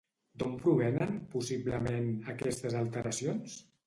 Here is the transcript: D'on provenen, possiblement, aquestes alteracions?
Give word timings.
D'on 0.43 0.53
provenen, 0.61 1.11
possiblement, 1.33 2.07
aquestes 2.33 2.79
alteracions? 2.81 3.59